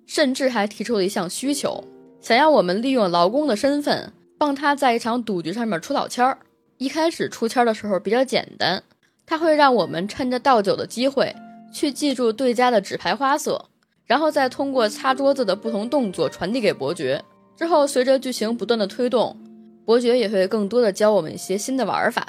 [0.07, 1.83] 甚至还提出了一项需求，
[2.21, 6.39] 想要我们利用劳工的身份帮他在一场赌局上面出老千儿。
[6.79, 8.83] 一开始出签的时候比较简单，
[9.27, 11.35] 他会让我们趁着倒酒的机会。
[11.73, 13.67] 去记住对家的纸牌花色，
[14.07, 17.23] 然后再通过擦桌子的不同动作传递给伯爵。
[17.55, 19.37] 之后，随着剧情不断的推动，
[19.87, 22.27] 伯爵也会更多的教我们一些新的玩法，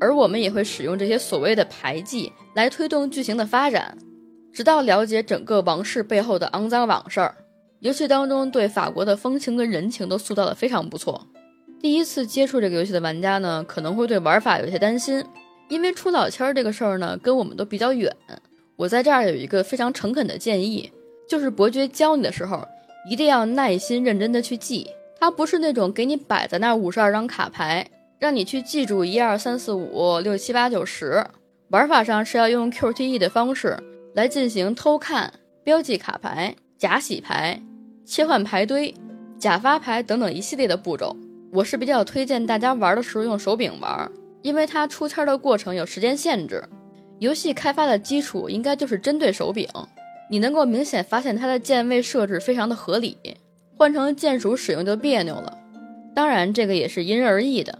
[0.00, 3.96] 而我们也会使用这些所谓的牌技来推动剧情的发展，
[4.52, 7.30] 直到了解整个王室背后的肮脏往事。
[7.78, 11.24] 游戏当中对法国的风情跟人情都塑造的非常不错。
[11.80, 15.24] 第一次接触这个游戏的玩家呢，可能会对玩法有些担心，
[15.68, 18.12] 因为出老千儿这个事儿呢，跟我们都比较远。
[18.74, 20.90] 我在这儿有一个非常诚恳的建议，
[21.28, 22.66] 就是伯爵教你的时候，
[23.08, 24.88] 一定要耐心认真的去记。
[25.20, 31.24] 它不是那种给你摆在那五十二张卡牌，让你去记住一二三四五六七八九十。
[31.70, 33.76] 玩法上是要用 QTE 的方式
[34.14, 37.60] 来进行偷看、标记卡牌、假洗牌、
[38.06, 38.94] 切换牌堆、
[39.38, 41.14] 假发牌等等一系列的步骤。
[41.52, 44.10] 我是比较推荐大家玩的时候用手柄玩，
[44.42, 46.62] 因为它出签的过程有时间限制。
[47.18, 49.68] 游戏开发的基础应该就是针对手柄，
[50.30, 53.18] 你能够明显发现它的键位设置非常的合理，
[53.78, 55.56] 换成键鼠使用就别扭了。
[56.12, 57.78] 当然，这个也是因人而异的。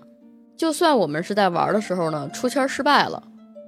[0.57, 3.21] 就算我们是在玩的时候呢，出圈失败了，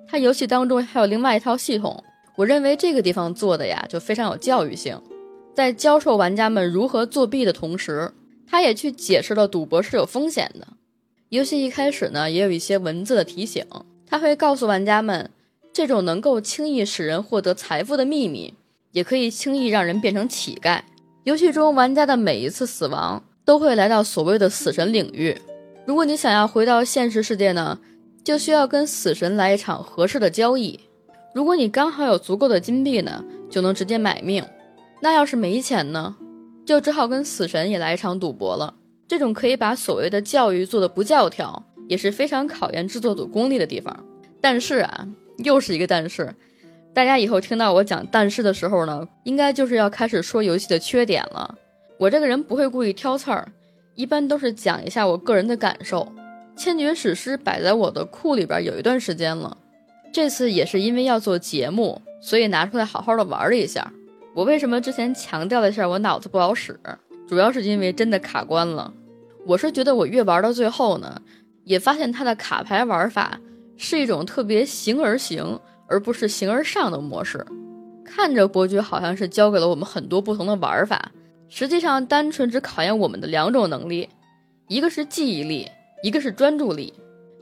[0.09, 2.05] 它游戏当中还有另外一套系统，
[2.37, 5.01] 我认为这个地方做的呀就非常有教育性，
[5.57, 8.13] 在教授玩家们如何作弊的同时，
[8.47, 10.69] 他也去解释了赌博是有风险的。
[11.31, 13.67] 游戏一开始呢，也有一些文字的提醒，
[14.07, 15.31] 他会告诉玩家们。
[15.73, 18.55] 这种能够轻易使人获得财富的秘密，
[18.91, 20.81] 也可以轻易让人变成乞丐。
[21.25, 25.37] 游戏中玩家的每一次死亡，都会来到所谓的死神领域。
[25.85, 27.79] 如果你想要回到现实世界呢，
[28.25, 30.81] 就需要跟死神来一场合适的交易。
[31.35, 34.45] 如果你刚好有足够的金币呢，就能直接买命。
[35.01, 36.17] 那要是没钱呢，
[36.65, 38.75] 就只好跟死神也来一场赌博了。
[39.07, 44.05] 这种可以把所谓的教育做的不教条，也是非常考验制作组功力的地方。
[44.41, 45.09] 但是啊。
[45.43, 46.35] 又是一个但是，
[46.93, 51.55] 大家以后听到我讲但是的时候呢，应该就是要开始说游戏的缺点了。
[51.99, 53.47] 我这个人不会故意挑刺儿，
[53.95, 56.01] 一般都是讲一下我个人的感受。
[56.61, 59.57] 《千珏史诗》摆在我的库里边有一段时间了，
[60.13, 63.93] 这次也是因为要做节目，所以拿出来好好的玩了一下。
[64.35, 66.79] 我为什么之前强调了一下我脑子不好使，
[67.29, 68.93] 主要是因为真的卡关了。
[69.47, 71.23] 我是觉得我越玩到最后呢，
[71.65, 73.39] 也发现它的卡牌玩法。
[73.83, 75.59] 是一种特别形而行，
[75.91, 77.45] 而不是形而上的模式。
[78.05, 81.13] 看着伯爵好像是教给了我们很多不同的玩法，
[81.49, 84.09] 实际上单纯只考验我们的两种能力，
[84.69, 85.69] 一个是记忆力，
[86.03, 86.95] 一个是专注力。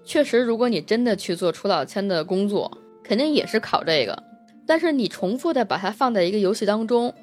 [0.04, 4.22] 确实，如果你真的去做出老千的工作，肯定也是考这个。
[4.66, 7.14] 但是你重复的把它放在一个游戏当中，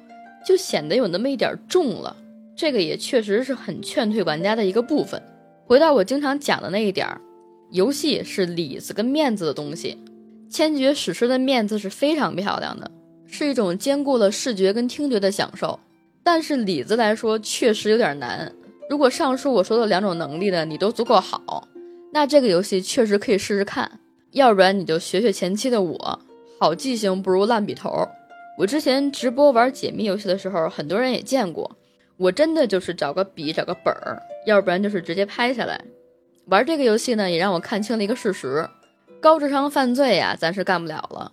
[0.46, 2.16] 就显得有那么一点重了。
[2.56, 5.22] 这个也确实是很劝退玩家的一个部分。
[5.64, 7.20] 回到我经常讲的那一点儿。
[7.72, 9.98] 游戏是里子跟面子的东西，
[10.48, 12.90] 千珏史诗的面子是非常漂亮的，
[13.26, 15.78] 是一种兼顾了视觉跟听觉的享受。
[16.22, 18.52] 但是里子来说确实有点难。
[18.88, 21.68] 如果上述我说的两种能力呢，你都足够好，
[22.12, 24.00] 那这个游戏确实可以试试看。
[24.32, 26.20] 要不然你就学学前期的我，
[26.60, 28.06] 好记性不如烂笔头。
[28.58, 31.76] 我之前直播玩解密游戏的时候，很多人也见过。
[32.16, 35.80] 我真的就是找个笔，找个本儿，要不然就是直接拍下来。
[36.46, 38.68] 玩这个游戏呢，也让我看清了一个事实：
[39.20, 41.32] 高智商犯罪呀，咱是干不了了。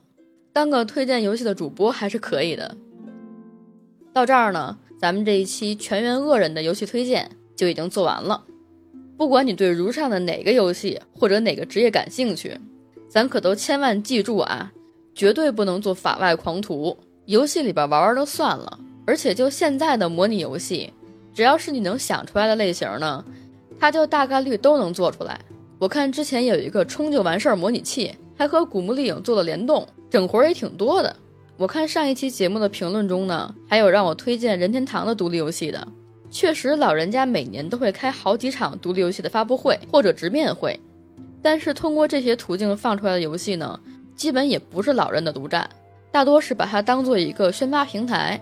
[0.52, 2.76] 当个推荐游戏的主播还是可以的。
[4.14, 8.44] 到这儿呢，咱们这一期全员恶人的游戏推荐就已经做完了。
[9.18, 12.58] 不管你对如上的哪个游戏或者哪个职业感兴趣，
[13.10, 14.72] 咱可都千万记住啊，
[15.14, 16.98] 绝对不能做法外狂徒。
[17.26, 20.92] 游戏里边玩玩就算了，而且就现在的模拟游戏，
[21.34, 23.24] 只要是你能想出来的类型呢，
[23.80, 25.40] 它就大概率都能做出来。
[25.84, 31.14] 我看之前有一个冲就完事儿模拟器，还和古墓丽影做了联动，整活儿也挺多的。
[31.58, 35.86] 我看上一期节目的评论中呢，还有让我推荐任天堂的独立游戏的，
[36.32, 40.80] 确实老人家每年都会开好几场独立游戏的发布会或者直面会，
[41.42, 43.78] 但是通过这些途径放出来的游戏呢，
[44.16, 45.70] 基本也不是老任的独占。
[46.14, 48.42] 大多是把它当做一个宣发平台。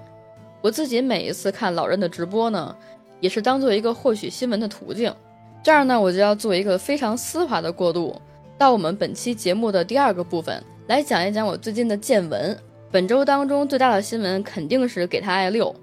[0.61, 2.75] 我自己每一次看老任的直播呢，
[3.19, 5.11] 也是当做一个获取新闻的途径。
[5.63, 8.19] 这儿呢，我就要做一个非常丝滑的过渡，
[8.57, 12.57] 到我们本期节目的第二个部分，来讲一讲我最近的见闻。
[12.91, 15.73] 本周当中最大的新闻肯定是给他爱六，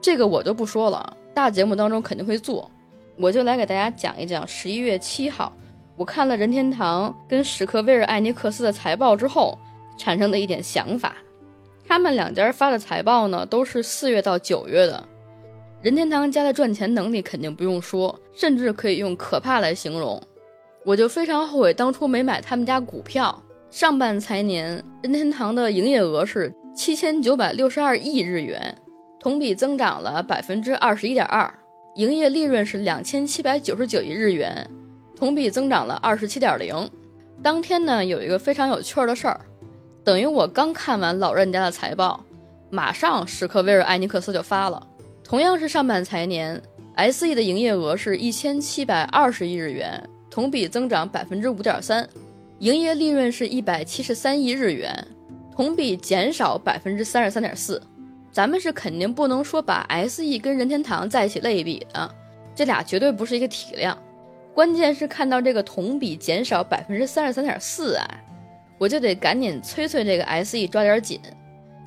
[0.00, 2.70] 这个我就不说了，大节目当中肯定会做。
[3.16, 5.52] 我就来给大家讲一讲十一月七号，
[5.96, 9.58] 我看了任天堂跟史克威尔艾尼克斯的财报之后
[9.98, 11.16] 产生的一点想法。
[11.86, 15.08] 他们两家发的财报呢，都是四月到九月的。
[15.84, 20.18] 任天堂家的赚钱能力肯定不用说，甚至可以用可怕来形容。
[20.82, 23.38] 我就非常后悔当初没买他们家股票。
[23.70, 28.74] 上半财年，任天堂的营业额是七千九百六十二亿日元，
[29.20, 31.52] 同比增长了百分之二十一点二；
[31.96, 34.66] 营业利润是两千七百九十九亿日元，
[35.14, 36.90] 同比增长了二十七点零。
[37.42, 39.38] 当天呢，有一个非常有趣的事儿。
[40.02, 42.24] 等于我刚看完老任家的财报，
[42.70, 44.86] 马上史克威尔艾尼克斯就发了。
[45.24, 46.60] 同样是上半财年
[47.10, 52.04] ，SE 的营业额是一千七百二十亿日元，同比增长百分之五点三；
[52.58, 55.06] 营业利润是一百七十三亿日元，
[55.56, 57.82] 同比减少百分之三十三点四。
[58.30, 62.14] 咱们是肯定不能说把 SE 跟任天堂在一起类比的，
[62.54, 63.96] 这俩绝对不是一个体量。
[64.52, 68.06] 关键是看到这个同比减少百分之三十三点四啊！
[68.76, 71.18] 我就得赶紧催催这个 SE 抓点紧，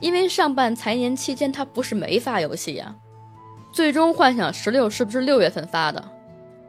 [0.01, 2.95] 因为上半财年期间它不是没发游戏呀。
[3.71, 6.03] 最终幻想十六是不是六月份发的？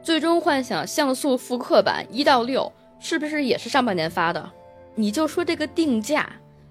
[0.03, 4.49] 最终幻想像素复刻版一到六是不是也是上半年发的？
[4.95, 6.29] 你就说这个定价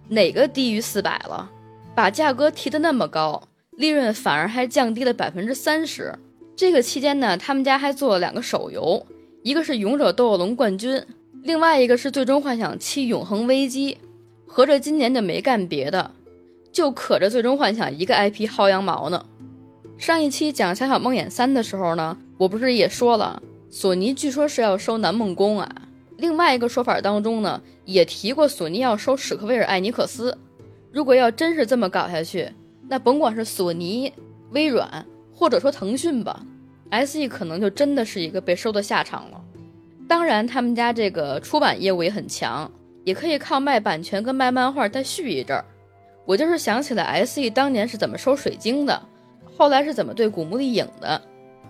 [0.08, 1.50] 哪个低于四百了？
[1.94, 6.14] 把价格提得那么高，利润反而还降低了百分之三十。
[6.54, 9.04] 这个期间呢，他们家还做了两个手游，
[9.42, 10.96] 一个是《勇者斗恶龙冠军》。
[11.42, 13.94] 另外一个是《最终幻想七：永恒危机》，
[14.46, 16.10] 合着今年就没干别的，
[16.72, 19.24] 就可着《最终幻想》一个 IP 薅羊毛呢。
[19.98, 25.68] 上一期讲《小小梦魇三》的时候呢，我不是也说了，索尼据说是要收南梦宫啊。
[26.16, 30.38] 另外一个说法当中呢，也提过索尼要收史克威尔艾尼克斯。
[30.92, 32.48] 如果要真是这么搞下去，
[32.88, 34.12] 那甭管是索尼、
[34.52, 36.46] 微软，或者说腾讯吧
[36.92, 39.42] ，SE 可能就真的是一个被收的下场了。
[40.06, 42.70] 当然，他们家这个出版业务也很强，
[43.02, 45.64] 也可以靠卖版权跟卖漫画再续一阵儿。
[46.24, 49.02] 我就是想起来，SE 当年是怎么收水晶的，
[49.58, 51.20] 后来是怎么对古墓丽影的，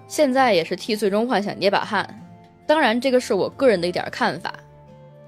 [0.07, 2.07] 现在也是替最终幻想捏把汗。
[2.66, 4.53] 当然，这个是我个人的一点看法。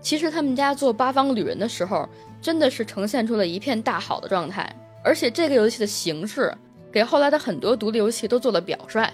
[0.02, 2.06] 其实他们家做八方旅人的时候，
[2.38, 4.70] 真的是呈现出了一片大好的状态，
[5.02, 6.54] 而且这个游戏的形式
[6.92, 9.08] 给后来的很多独立游戏都做了表率。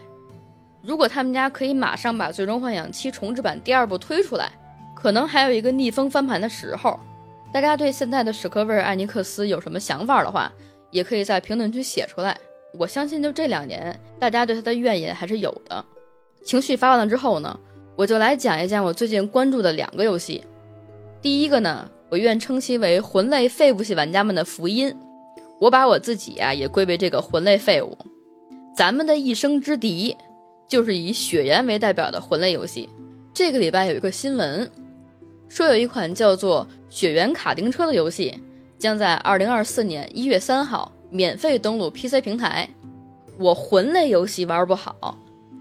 [0.83, 4.51] 如果他们家可以马上把《最终幻想七重置版》第二部推出来，
[4.93, 6.99] 可能还有一个逆风翻盘的时候。
[7.53, 10.53] 大家对现在的史克威尔艾尼克斯有什么想法的话，
[10.91, 12.37] 也可以在评论区写出来。
[12.73, 15.85] 我相信，就这两年，大家对他的怨言还是有的。
[16.45, 17.59] 情绪发完了之后呢，
[17.97, 20.45] 我就来讲一讲我最近关注的两个游戏。
[21.21, 24.95] 第一个呢，我愿称其为魂类废物系玩家们的福音。
[25.61, 27.97] 我把我自己啊也归为这个魂类废物。
[28.77, 30.17] 咱们的一生之敌。
[30.69, 32.91] 就是以雪原为代表的魂类游戏。
[33.33, 34.69] 这个礼拜有一个新闻，
[35.49, 38.35] 说有一款叫做《雪原卡丁车》的游戏，
[38.77, 42.69] 将在二零二四年一月三号免费登录 PC 平台。
[43.39, 45.19] 我魂类游戏玩不好，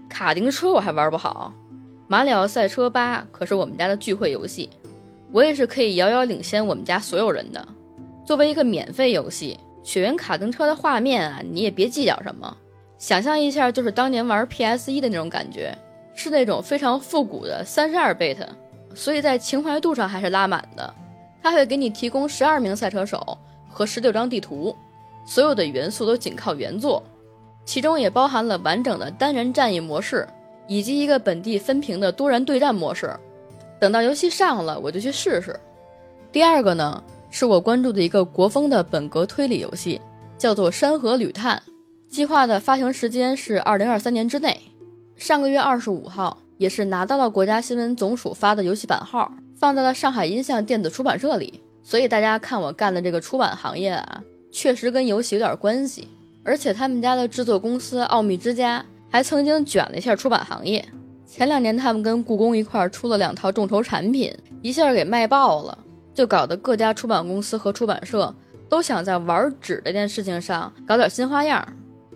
[0.08, 1.52] 卡丁车我还玩不好。
[2.08, 4.70] 马里奥赛车八可是我们家的聚会游戏，
[5.32, 7.66] 我也是可以遥遥领先我们家所有人的。
[8.24, 12.56] 作为一个免费游戏，雪原卡丁车的画面啊，你也别计较什么，
[12.96, 15.76] 想象一下就是当年玩 PS 一的那种感觉，
[16.14, 18.38] 是那种非常复古的三十二 bit，
[18.94, 20.94] 所以在情怀度上还是拉满的。
[21.42, 23.36] 它会给你提供十二名赛车手
[23.68, 24.74] 和十六张地图，
[25.26, 27.02] 所有的元素都仅靠原作，
[27.66, 30.26] 其中也包含了完整的单人战役模式，
[30.68, 33.14] 以及一个本地分屏的多人对战模式。
[33.78, 35.58] 等到游戏上了，我就去试试。
[36.32, 40.00] 第二个呢，是我关注的一个国风的本格推理游戏，
[40.38, 41.60] 叫做《山河旅探》，
[42.08, 44.58] 计划的发行时间是二零二三年之内。
[45.16, 51.62] 上个月二十五号，也是拿到了国家新闻总署发的游戏版号，放在了上海音像电子出版社里。
[51.82, 54.22] 所以大家看我干的这个出版行业啊，
[54.58, 56.08] 确实跟游戏有点关系。
[56.42, 60.82] 而且他们家的制作公司奥秘之家还曾经卷了一下出版行业。
[61.26, 65.76] 前两年，他们跟故宫一块儿出了两套众筹产品，一下给卖爆了，
[66.14, 68.34] 就搞得各家出版公司和出版社
[68.66, 71.62] 都想在玩纸这件事情上搞点新花样，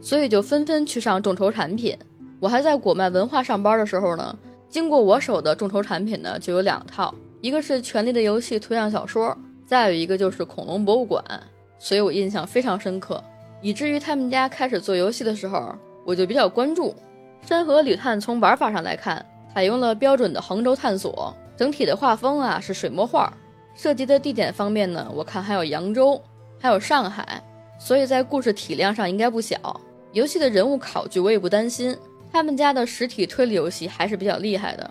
[0.01, 1.95] 所以就纷纷去上众筹产品。
[2.39, 4.35] 我还在果麦文化上班的时候呢，
[4.71, 9.37] 经过我手的众筹产品呢就有两套，一个是《权力的游戏》图像小说，
[9.67, 11.23] 再有一个就是《恐龙博物馆》，
[11.81, 13.21] 所以我印象非常深刻，
[13.63, 15.75] 以至于他们家开始做游戏的时候，
[16.05, 16.95] 我就比较关注。
[17.43, 19.25] 山河旅探从玩法上来看，
[19.55, 23.33] 采用了标准的横轴探索，整体的画风啊是水墨画。
[23.75, 26.21] 涉及的地点方面呢，我看还有扬州，
[26.59, 27.43] 还有上海，
[27.79, 29.81] 所以在故事体量上应该不小。
[30.13, 31.97] 游戏的人物考据我也不担心，
[32.31, 34.91] 他们家的实体推理游戏还是比较厉害的，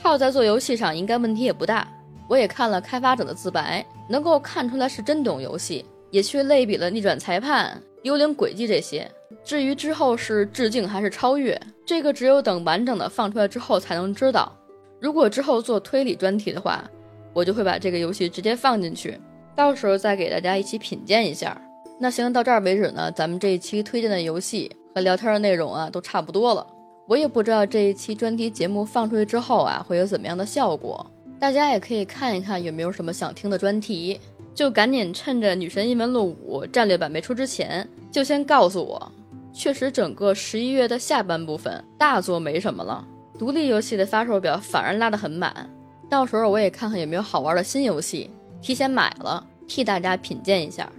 [0.00, 1.88] 套在做游戏上应该问题也不大。
[2.28, 9.10] 我也看了开发者的自白，能够看出来是真懂游戏，也去类比了逆转裁判、幽灵轨迹这些。
[9.44, 14.54] 至于之后是致敬还是超越，这个只有等完整的放出来之后才能知道。
[15.00, 16.84] 如果之后做推理专题的话，
[17.32, 19.18] 我就会把这个游戏直接放进去，
[19.54, 21.60] 到时候再给大家一起品鉴一下。
[22.00, 26.66] 那行，到这儿为止呢，咱们这一期推荐的游戏和聊天的内容啊，都差不多了。
[27.06, 31.04] 我也不知道这一期专题节目放出去之后啊，会有怎么样的效果。
[31.38, 34.20] 大家也可以看一看有没有什么想听的专题，
[34.58, 39.12] 就赶紧趁着《女神异闻录五》战略版没出之前，就先告诉我。
[39.52, 43.06] 确实，整个十一月的下半部分大作没什么了，
[43.38, 45.70] 独立游戏的发售表反而拉得很满。
[46.10, 50.90] 到时候我也看看有没有好玩的新游戏，提前买了替大家品鉴一下。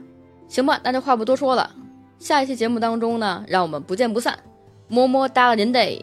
[0.47, 1.69] 行吧，那就话不多说了，
[2.17, 4.39] 下一期节目当中呢，让我们不见不散，
[4.87, 6.01] 么么哒了您得。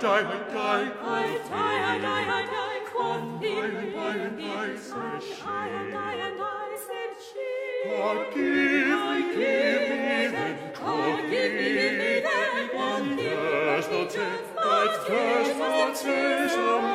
[0.00, 5.94] die, I die, I die, I die, I die, quoth he, he said, I and
[5.94, 7.50] I and I said she.
[7.86, 8.44] Oh, give
[9.04, 15.06] me, give me then, oh, give me, give me then, one thirst, not ten, but
[15.06, 16.89] thirst, not ten,